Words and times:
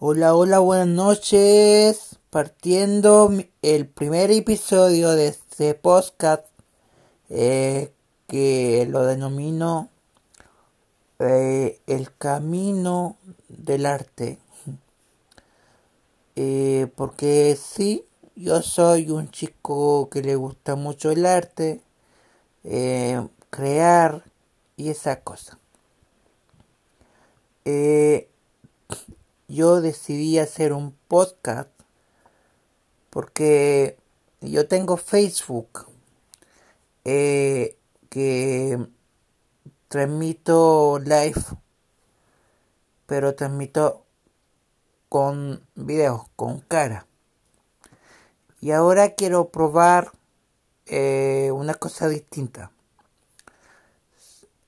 Hola, 0.00 0.36
hola, 0.36 0.60
buenas 0.60 0.86
noches. 0.86 2.20
Partiendo 2.30 3.32
el 3.62 3.88
primer 3.88 4.30
episodio 4.30 5.10
de 5.10 5.26
este 5.26 5.74
podcast 5.74 6.46
eh, 7.30 7.92
que 8.28 8.86
lo 8.88 9.02
denomino 9.02 9.88
eh, 11.18 11.80
El 11.88 12.14
Camino 12.16 13.16
del 13.48 13.86
Arte. 13.86 14.38
Eh, 16.36 16.86
porque 16.94 17.58
sí, 17.60 18.04
yo 18.36 18.62
soy 18.62 19.10
un 19.10 19.28
chico 19.32 20.08
que 20.08 20.22
le 20.22 20.36
gusta 20.36 20.76
mucho 20.76 21.10
el 21.10 21.26
arte, 21.26 21.82
crear 23.50 24.22
y 24.76 24.90
esa 24.90 25.20
cosa. 25.22 25.58
Yo 29.58 29.80
decidí 29.80 30.38
hacer 30.38 30.72
un 30.72 30.92
podcast 31.08 31.68
porque 33.10 33.98
yo 34.40 34.68
tengo 34.68 34.96
Facebook 34.96 35.84
eh, 37.04 37.76
que 38.08 38.78
transmito 39.88 41.00
live 41.00 41.42
pero 43.06 43.34
transmito 43.34 44.04
con 45.08 45.66
videos 45.74 46.28
con 46.36 46.60
cara. 46.60 47.08
Y 48.60 48.70
ahora 48.70 49.16
quiero 49.16 49.48
probar 49.48 50.12
eh, 50.86 51.50
una 51.52 51.74
cosa 51.74 52.08
distinta. 52.08 52.70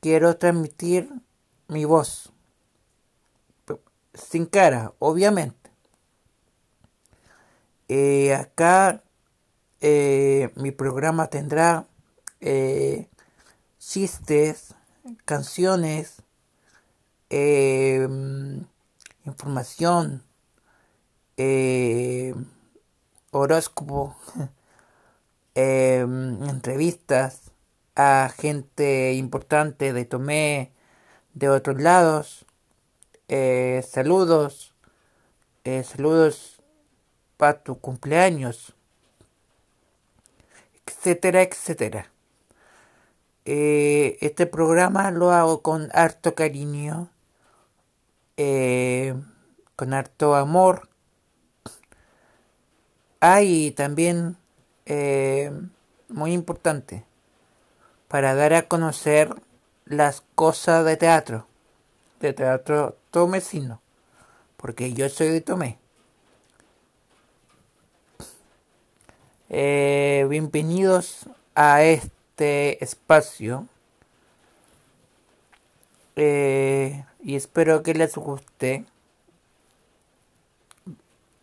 Quiero 0.00 0.36
transmitir 0.38 1.08
mi 1.68 1.84
voz 1.84 2.32
sin 4.32 4.46
cara, 4.46 4.94
obviamente. 4.98 5.70
Eh, 7.88 8.34
acá 8.34 9.02
eh, 9.82 10.50
mi 10.56 10.70
programa 10.70 11.26
tendrá 11.28 11.86
eh, 12.40 13.08
chistes, 13.78 14.74
canciones, 15.26 16.22
información, 19.26 20.22
horóscopo, 23.32 24.16
entrevistas 25.54 27.52
a 27.94 28.30
gente 28.34 29.12
importante 29.12 29.92
de 29.92 30.04
Tomé, 30.06 30.72
de 31.34 31.50
otros 31.50 31.80
lados, 31.82 32.46
eh, 33.34 33.82
saludos, 33.88 34.74
eh, 35.64 35.82
saludos 35.84 36.60
para 37.38 37.62
tu 37.62 37.78
cumpleaños, 37.80 38.74
etcétera, 40.84 41.40
etcétera. 41.40 42.12
Eh, 43.46 44.18
este 44.20 44.44
programa 44.46 45.10
lo 45.10 45.32
hago 45.32 45.62
con 45.62 45.88
harto 45.94 46.34
cariño, 46.34 47.08
con 49.76 49.94
harto 49.94 50.34
amor. 50.34 50.90
Hay 53.20 53.70
también, 53.70 54.36
muy 56.08 56.32
importante, 56.34 57.06
para 58.08 58.34
dar 58.34 58.52
a 58.52 58.68
conocer 58.68 59.34
las 59.86 60.22
cosas 60.34 60.84
de 60.84 60.98
teatro 60.98 61.46
de 62.22 62.32
teatro 62.32 62.96
tomecino, 63.10 63.82
porque 64.56 64.92
yo 64.94 65.08
soy 65.08 65.28
de 65.28 65.40
Tomé. 65.40 65.78
Eh, 69.50 70.24
bienvenidos 70.30 71.28
a 71.54 71.82
este 71.82 72.82
espacio 72.82 73.66
eh, 76.16 77.04
y 77.22 77.34
espero 77.34 77.82
que 77.82 77.92
les 77.92 78.14
guste. 78.14 78.86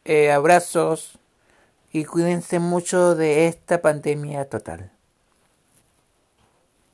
Eh, 0.06 0.32
abrazos 0.32 1.20
y 1.92 2.06
cuídense 2.06 2.58
mucho 2.58 3.16
de 3.16 3.48
esta 3.48 3.82
pandemia 3.82 4.50
total. 4.50 4.92